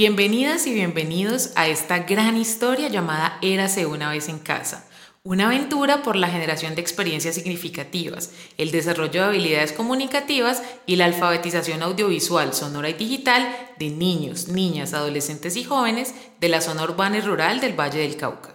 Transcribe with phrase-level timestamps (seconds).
[0.00, 4.86] Bienvenidas y bienvenidos a esta gran historia llamada Érase una vez en casa.
[5.24, 11.06] Una aventura por la generación de experiencias significativas, el desarrollo de habilidades comunicativas y la
[11.06, 13.48] alfabetización audiovisual, sonora y digital
[13.80, 18.16] de niños, niñas, adolescentes y jóvenes de la zona urbana y rural del Valle del
[18.16, 18.54] Cauca.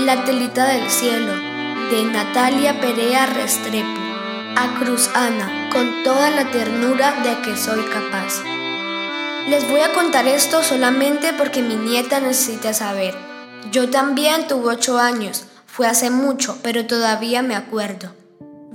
[0.00, 1.34] La telita del cielo
[1.90, 4.07] de Natalia Perea Restrepo
[4.58, 8.42] a Cruz Ana con toda la ternura de que soy capaz.
[9.48, 13.14] Les voy a contar esto solamente porque mi nieta necesita saber.
[13.70, 18.17] Yo también tuve ocho años, fue hace mucho, pero todavía me acuerdo.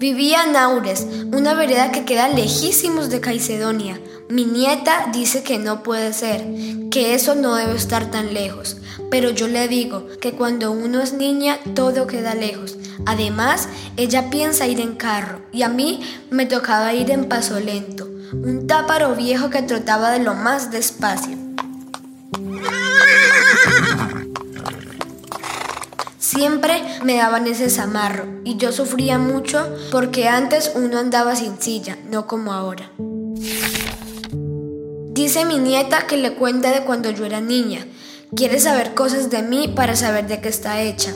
[0.04, 4.02] Vivía en Aures, una vereda que queda lejísimos de Caicedonia.
[4.28, 6.46] Mi nieta dice que no puede ser,
[6.92, 8.76] que eso no debe estar tan lejos,
[9.10, 12.76] pero yo le digo que cuando uno es niña todo queda lejos.
[13.06, 18.10] Además, ella piensa ir en carro y a mí me tocaba ir en paso lento,
[18.34, 21.38] un táparo viejo que trotaba de lo más despacio.
[26.34, 31.96] Siempre me daban ese zamarro y yo sufría mucho porque antes uno andaba sin silla,
[32.10, 32.90] no como ahora.
[35.12, 37.86] Dice mi nieta que le cuenta de cuando yo era niña.
[38.36, 41.14] Quiere saber cosas de mí para saber de qué está hecha.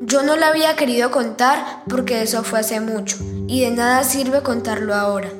[0.00, 3.16] Yo no la había querido contar porque eso fue hace mucho
[3.48, 5.30] y de nada sirve contarlo ahora.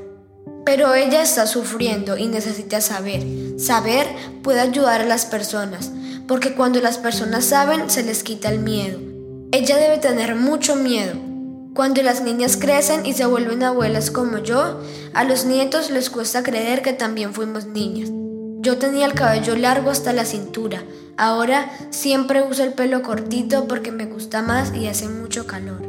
[0.64, 3.22] Pero ella está sufriendo y necesita saber.
[3.58, 4.08] Saber
[4.42, 5.92] puede ayudar a las personas,
[6.26, 8.98] porque cuando las personas saben se les quita el miedo.
[9.52, 11.14] Ella debe tener mucho miedo.
[11.74, 14.80] Cuando las niñas crecen y se vuelven abuelas como yo,
[15.12, 18.10] a los nietos les cuesta creer que también fuimos niñas.
[18.60, 20.82] Yo tenía el cabello largo hasta la cintura.
[21.16, 25.82] Ahora siempre uso el pelo cortito porque me gusta más y hace mucho calor.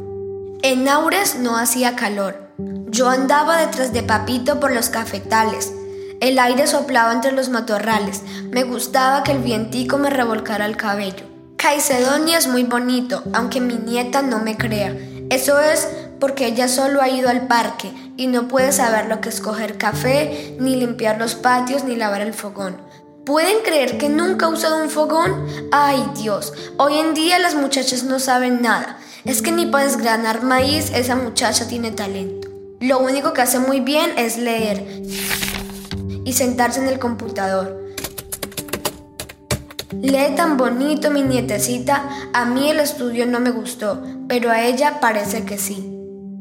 [0.62, 2.50] En Aures no hacía calor.
[2.88, 5.72] Yo andaba detrás de Papito por los cafetales.
[6.20, 8.22] El aire soplaba entre los matorrales.
[8.50, 11.24] Me gustaba que el vientico me revolcara el cabello.
[11.56, 14.96] Caicedonia es muy bonito, aunque mi nieta no me crea.
[15.30, 15.88] Eso es
[16.18, 19.76] porque ella solo ha ido al parque y no puede saber lo que es coger
[19.76, 22.80] café, ni limpiar los patios, ni lavar el fogón.
[23.26, 25.46] ¿Pueden creer que nunca ha usado un fogón?
[25.72, 28.98] Ay Dios, hoy en día las muchachas no saben nada.
[29.24, 32.48] Es que ni para desgranar maíz esa muchacha tiene talento.
[32.80, 35.02] Lo único que hace muy bien es leer
[36.26, 37.86] y sentarse en el computador.
[40.02, 42.04] Lee tan bonito mi nietecita,
[42.34, 45.92] a mí el estudio no me gustó, pero a ella parece que sí.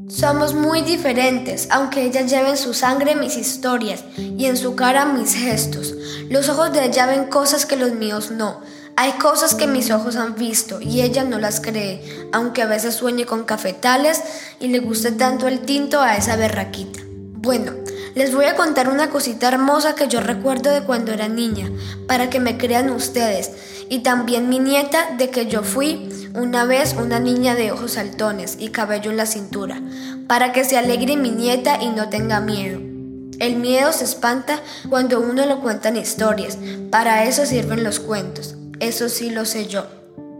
[0.08, 5.06] Somos muy diferentes, aunque ella lleve en su sangre mis historias y en su cara
[5.06, 5.94] mis gestos.
[6.30, 8.62] Los ojos de ella ven cosas que los míos no.
[8.98, 12.96] Hay cosas que mis ojos han visto y ella no las cree, aunque a veces
[12.96, 14.22] sueñe con cafetales
[14.60, 17.02] y le guste tanto el tinto a esa berraquita.
[17.06, 17.74] Bueno,
[18.16, 21.70] les voy a contar una cosita hermosa que yo recuerdo de cuando era niña,
[22.08, 23.52] para que me crean ustedes,
[23.90, 28.56] y también mi nieta de que yo fui una vez una niña de ojos saltones
[28.58, 29.82] y cabello en la cintura,
[30.28, 32.80] para que se alegre mi nieta y no tenga miedo.
[33.40, 36.58] El miedo se espanta cuando uno lo cuenta en historias,
[36.90, 39.86] para eso sirven los cuentos, eso sí lo sé yo.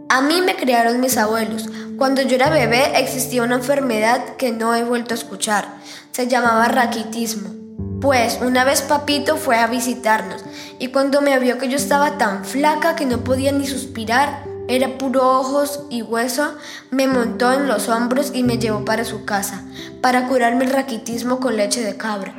[0.08, 1.68] A mí me criaron mis abuelos.
[1.98, 5.66] Cuando yo era bebé existía una enfermedad que no he vuelto a escuchar.
[6.12, 7.65] Se llamaba raquitismo.
[8.00, 10.44] Pues una vez papito fue a visitarnos
[10.78, 14.98] y cuando me vio que yo estaba tan flaca que no podía ni suspirar, era
[14.98, 16.56] puro ojos y hueso,
[16.90, 19.64] me montó en los hombros y me llevó para su casa,
[20.02, 22.34] para curarme el raquitismo con leche de cabra.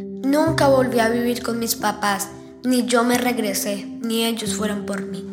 [0.00, 2.30] Nunca volví a vivir con mis papás,
[2.64, 5.26] ni yo me regresé, ni ellos fueron por mí.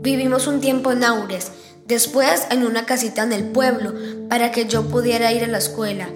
[0.00, 1.52] Vivimos un tiempo en Aures,
[1.86, 3.92] después en una casita en el pueblo,
[4.30, 6.08] para que yo pudiera ir a la escuela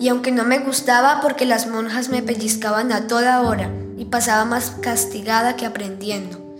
[0.00, 4.44] y aunque no me gustaba porque las monjas me pellizcaban a toda hora y pasaba
[4.44, 6.56] más castigada que aprendiendo.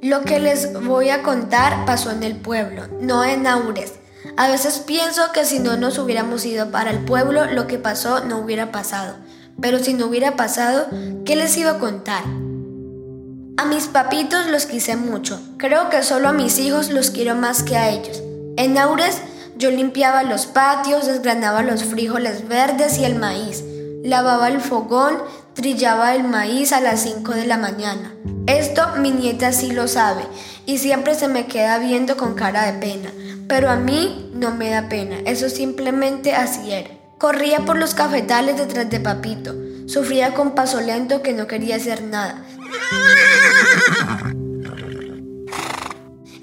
[0.00, 3.94] Lo que les voy a contar pasó en el pueblo, no en Aures.
[4.36, 8.24] A veces pienso que si no nos hubiéramos ido para el pueblo, lo que pasó
[8.24, 9.14] no hubiera pasado.
[9.60, 10.86] Pero si no hubiera pasado,
[11.24, 12.24] ¿qué les iba a contar?
[13.56, 15.40] A mis papitos los quise mucho.
[15.56, 18.22] Creo que solo a mis hijos los quiero más que a ellos.
[18.56, 19.20] En Aures
[19.56, 23.64] yo limpiaba los patios, desgranaba los frijoles verdes y el maíz,
[24.02, 25.18] lavaba el fogón,
[25.54, 28.12] trillaba el maíz a las 5 de la mañana.
[28.46, 30.22] Esto mi nieta sí lo sabe
[30.66, 33.10] y siempre se me queda viendo con cara de pena,
[33.48, 36.90] pero a mí no me da pena, eso simplemente así era.
[37.18, 39.54] Corría por los cafetales detrás de Papito,
[39.86, 42.44] sufría con paso lento que no quería hacer nada.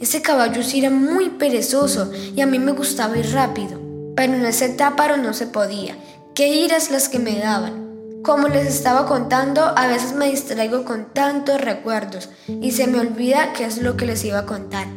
[0.09, 3.79] Ese caballo sí era muy perezoso y a mí me gustaba ir rápido,
[4.15, 5.95] pero en ese táparo no se podía.
[6.33, 8.21] qué iras las que me daban.
[8.23, 13.53] Como les estaba contando, a veces me distraigo con tantos recuerdos y se me olvida
[13.53, 14.87] qué es lo que les iba a contar.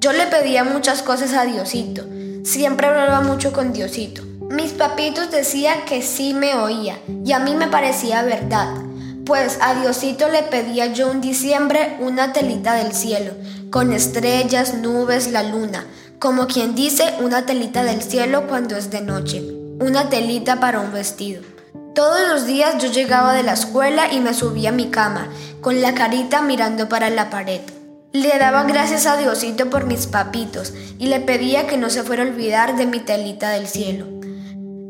[0.00, 2.04] Yo le pedía muchas cosas a Diosito,
[2.42, 4.24] siempre hablaba mucho con Diosito.
[4.50, 8.81] Mis papitos decían que sí me oía y a mí me parecía verdad,
[9.24, 13.32] pues a Diosito le pedía yo un diciembre una telita del cielo,
[13.70, 15.86] con estrellas, nubes, la luna,
[16.18, 19.42] como quien dice una telita del cielo cuando es de noche,
[19.80, 21.42] una telita para un vestido.
[21.94, 25.28] Todos los días yo llegaba de la escuela y me subía a mi cama,
[25.60, 27.60] con la carita mirando para la pared.
[28.12, 32.22] Le daba gracias a Diosito por mis papitos y le pedía que no se fuera
[32.22, 34.21] a olvidar de mi telita del cielo.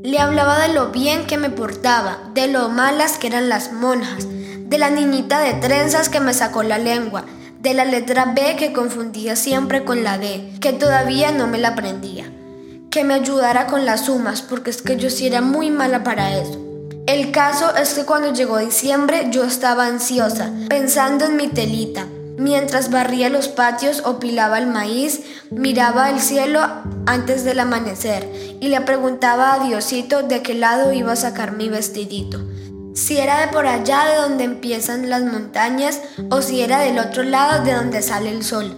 [0.05, 4.27] Le hablaba de lo bien que me portaba, de lo malas que eran las monjas,
[4.29, 7.25] de la niñita de trenzas que me sacó la lengua,
[7.61, 11.69] de la letra B que confundía siempre con la D, que todavía no me la
[11.69, 12.33] aprendía.
[12.91, 16.37] Que me ayudara con las sumas, porque es que yo sí era muy mala para
[16.37, 16.61] eso.
[17.07, 22.07] El caso es que cuando llegó diciembre yo estaba ansiosa, pensando en mi telita.
[22.43, 25.21] Mientras barría los patios o pilaba el maíz,
[25.53, 26.61] miraba el cielo
[27.07, 28.29] antes del amanecer
[28.61, 32.41] y le preguntaba a Diosito de qué lado iba a sacar mi vestidito
[32.95, 36.01] si era de por allá de donde empiezan las montañas
[36.31, 38.77] o si era del otro lado de donde sale el sol.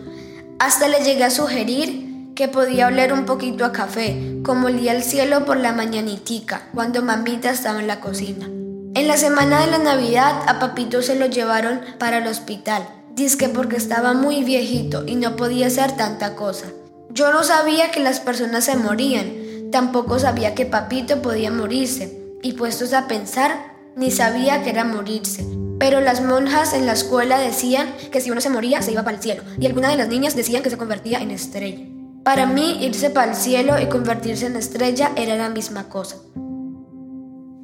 [0.58, 5.02] Hasta le llegué a sugerir que podía oler un poquito a café, como olía el
[5.02, 8.46] cielo por la mañanitica, cuando mamita estaba en la cocina.
[8.46, 13.48] En la semana de la Navidad a Papito se lo llevaron para el hospital, que
[13.48, 16.66] porque estaba muy viejito y no podía hacer tanta cosa.
[17.10, 22.52] Yo no sabía que las personas se morían, tampoco sabía que Papito podía morirse, y
[22.52, 25.46] puestos a pensar, ni sabía que era morirse.
[25.78, 29.16] Pero las monjas en la escuela decían que si uno se moría se iba para
[29.16, 31.86] el cielo, y algunas de las niñas decían que se convertía en estrella.
[32.24, 36.16] Para mí, irse para el cielo y convertirse en estrella era la misma cosa.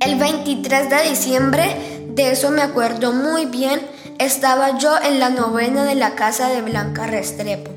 [0.00, 3.81] El 23 de diciembre, de eso me acuerdo muy bien,
[4.20, 7.70] estaba yo en la novena de la casa de Blanca Restrepo.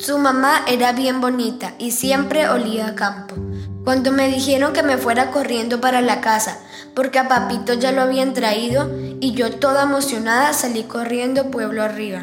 [0.00, 3.36] Su mamá era bien bonita y siempre olía a campo.
[3.84, 6.58] Cuando me dijeron que me fuera corriendo para la casa,
[6.96, 8.90] porque a papito ya lo habían traído,
[9.20, 12.22] y yo toda emocionada salí corriendo pueblo arriba.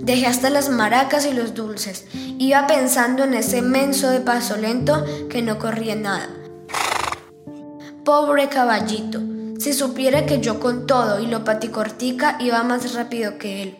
[0.00, 2.06] Dejé hasta las maracas y los dulces.
[2.44, 6.28] Iba pensando en ese menso de paso lento que no corría nada.
[8.04, 9.20] Pobre caballito,
[9.60, 13.78] si supiera que yo con todo y lo paticortica iba más rápido que él.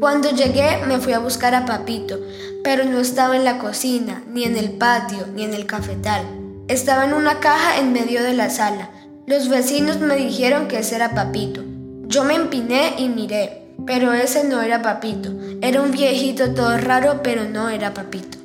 [0.00, 2.20] Cuando llegué me fui a buscar a Papito,
[2.62, 6.26] pero no estaba en la cocina, ni en el patio, ni en el cafetal.
[6.68, 8.90] Estaba en una caja en medio de la sala.
[9.26, 11.64] Los vecinos me dijeron que ese era Papito.
[12.06, 15.30] Yo me empiné y miré, pero ese no era Papito.
[15.60, 18.38] Era un viejito todo raro, pero no era Papito.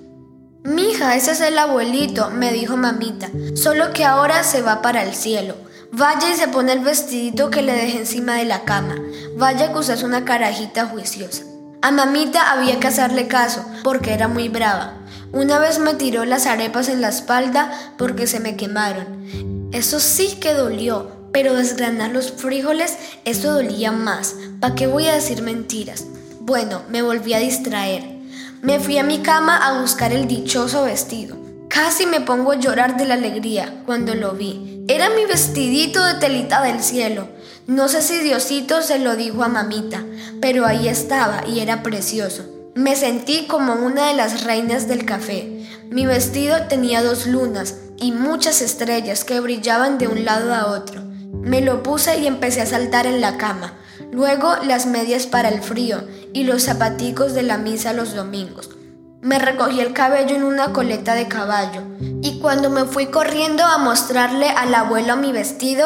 [0.64, 5.14] Mija, ese es el abuelito, me dijo mamita, solo que ahora se va para el
[5.14, 5.54] cielo.
[5.92, 8.96] Vaya y se pone el vestidito que le dejé encima de la cama.
[9.38, 11.44] Vaya que usas una carajita juiciosa.
[11.84, 14.96] A mamita había que hacerle caso porque era muy brava.
[15.32, 19.70] Una vez me tiró las arepas en la espalda porque se me quemaron.
[19.72, 22.96] Eso sí que dolió, pero desgranar los frijoles,
[23.26, 24.36] eso dolía más.
[24.62, 26.06] ¿Para qué voy a decir mentiras?
[26.40, 28.06] Bueno, me volví a distraer.
[28.62, 31.36] Me fui a mi cama a buscar el dichoso vestido.
[31.68, 34.86] Casi me pongo a llorar de la alegría cuando lo vi.
[34.88, 37.28] Era mi vestidito de telita del cielo.
[37.68, 40.06] No sé si Diosito se lo dijo a mamita,
[40.40, 42.46] pero ahí estaba y era precioso.
[42.76, 45.68] Me sentí como una de las reinas del café.
[45.90, 51.04] Mi vestido tenía dos lunas y muchas estrellas que brillaban de un lado a otro.
[51.46, 53.74] Me lo puse y empecé a saltar en la cama.
[54.12, 58.72] Luego las medias para el frío y los zapaticos de la misa los domingos.
[59.22, 61.84] Me recogí el cabello en una coleta de caballo
[62.24, 65.86] y cuando me fui corriendo a mostrarle al abuelo mi vestido,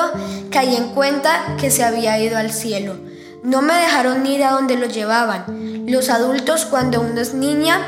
[0.49, 2.95] caí en cuenta que se había ido al cielo.
[3.43, 5.85] No me dejaron ir a donde lo llevaban.
[5.87, 7.85] Los adultos cuando uno es niña,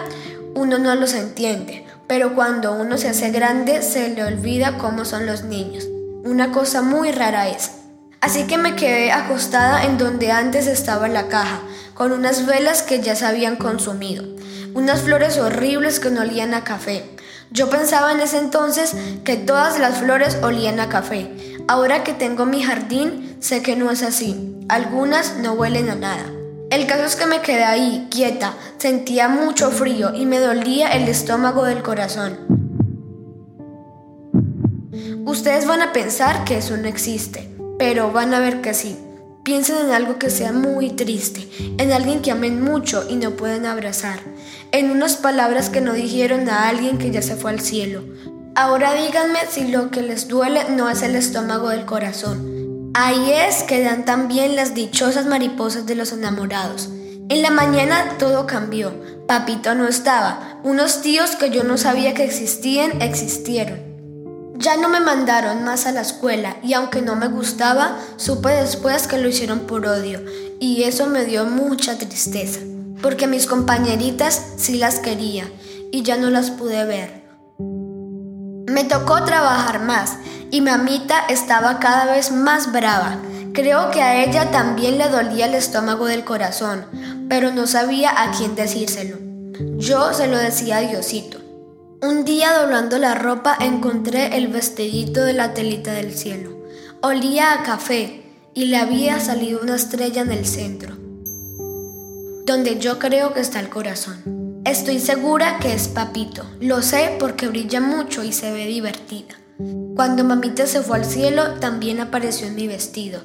[0.56, 5.26] uno no los entiende, pero cuando uno se hace grande se le olvida cómo son
[5.26, 5.88] los niños.
[6.24, 7.72] Una cosa muy rara es.
[8.22, 11.62] Así que me quedé acostada en donde antes estaba la caja,
[11.94, 14.24] con unas velas que ya se habían consumido
[14.74, 17.04] unas flores horribles que no olían a café.
[17.52, 21.30] Yo pensaba en ese entonces que todas las flores olían a café.
[21.68, 24.56] Ahora que tengo mi jardín, sé que no es así.
[24.70, 26.26] Algunas no huelen a nada.
[26.70, 31.10] El caso es que me quedé ahí, quieta, sentía mucho frío y me dolía el
[31.10, 32.61] estómago del corazón.
[35.26, 38.98] Ustedes van a pensar que eso no existe, pero van a ver que sí.
[39.44, 43.66] Piensen en algo que sea muy triste, en alguien que amen mucho y no pueden
[43.66, 44.20] abrazar,
[44.72, 48.04] en unas palabras que no dijeron a alguien que ya se fue al cielo.
[48.54, 52.92] Ahora díganme si lo que les duele no es el estómago del corazón.
[52.94, 56.90] Ahí es que dan también las dichosas mariposas de los enamorados.
[57.30, 58.94] En la mañana todo cambió.
[59.26, 60.60] Papito no estaba.
[60.64, 63.91] Unos tíos que yo no sabía que existían existieron.
[64.62, 69.08] Ya no me mandaron más a la escuela y aunque no me gustaba, supe después
[69.08, 70.22] que lo hicieron por odio
[70.60, 72.60] y eso me dio mucha tristeza,
[73.02, 75.52] porque mis compañeritas sí las quería
[75.92, 77.28] y ya no las pude ver.
[78.68, 80.18] Me tocó trabajar más
[80.52, 83.18] y mamita estaba cada vez más brava.
[83.54, 86.86] Creo que a ella también le dolía el estómago del corazón,
[87.28, 89.18] pero no sabía a quién decírselo.
[89.80, 91.41] Yo se lo decía a Diosito.
[92.04, 96.50] Un día doblando la ropa encontré el vestidito de la telita del cielo.
[97.04, 98.24] Olía a café
[98.56, 100.96] y le había salido una estrella en el centro,
[102.48, 104.64] donde yo creo que está el corazón.
[104.66, 106.44] Estoy segura que es papito.
[106.60, 109.36] Lo sé porque brilla mucho y se ve divertida.
[109.96, 113.22] Cuando mamita se fue al cielo, también apareció en mi vestido,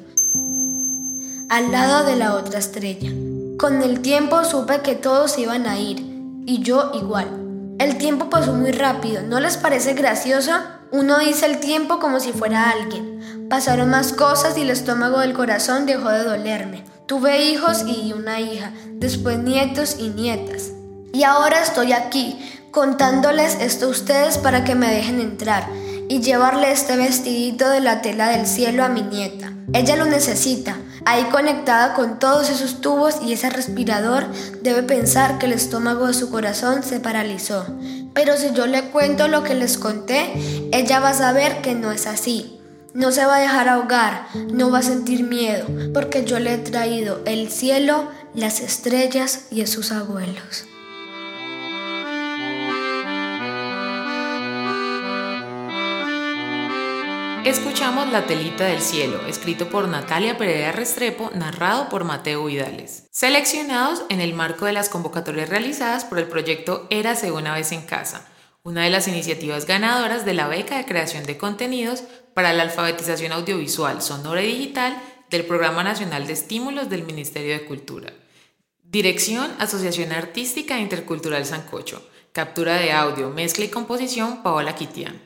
[1.49, 3.11] al lado de la otra estrella.
[3.59, 5.99] Con el tiempo supe que todos iban a ir,
[6.45, 7.46] y yo igual.
[7.79, 10.53] El tiempo pasó muy rápido, ¿no les parece gracioso?
[10.93, 13.49] Uno dice el tiempo como si fuera alguien.
[13.51, 16.85] Pasaron más cosas y el estómago del corazón dejó de dolerme.
[17.05, 20.71] Tuve hijos y una hija, después nietos y nietas.
[21.13, 22.39] Y ahora estoy aquí,
[22.71, 25.69] contándoles esto a ustedes para que me dejen entrar
[26.09, 29.53] y llevarle este vestidito de la tela del cielo a mi nieta.
[29.73, 30.77] Ella lo necesita.
[31.05, 34.27] Ahí conectada con todos esos tubos y ese respirador,
[34.63, 37.67] debe pensar que el estómago de su corazón se paralizó.
[38.13, 40.33] Pero si yo le cuento lo que les conté,
[40.73, 42.61] ella va a saber que no es así.
[42.95, 46.59] No se va a dejar ahogar, no va a sentir miedo, porque yo le he
[46.59, 50.65] traído el cielo, las estrellas y sus abuelos.
[57.47, 63.05] Escuchamos La telita del cielo, escrito por Natalia Pereira Restrepo, narrado por Mateo Vidales.
[63.13, 67.83] Seleccionados en el marco de las convocatorias realizadas por el proyecto Érase una vez en
[67.83, 68.27] casa,
[68.65, 72.03] una de las iniciativas ganadoras de la beca de creación de contenidos
[72.35, 75.01] para la alfabetización audiovisual, sonora y digital
[75.31, 78.13] del Programa Nacional de Estímulos del Ministerio de Cultura.
[78.83, 82.05] Dirección, Asociación Artística e Intercultural Sancocho.
[82.33, 85.26] Captura de audio, mezcla y composición, Paola Quitián.